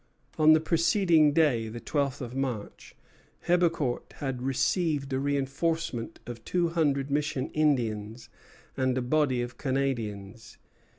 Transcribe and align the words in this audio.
On 0.39 0.53
the 0.53 0.59
preceding 0.59 1.31
day, 1.31 1.67
the 1.69 1.79
twelfth 1.79 2.21
of 2.21 2.33
March, 2.33 2.95
Hebecourt 3.45 4.13
had 4.13 4.41
received 4.41 5.13
a 5.13 5.19
reinforcement 5.19 6.19
of 6.25 6.43
two 6.43 6.69
hundred 6.69 7.11
Mission 7.11 7.49
Indians 7.51 8.27
and 8.75 8.97
a 8.97 9.01
body 9.03 9.43
of 9.43 9.59
Canadians. 9.59 10.57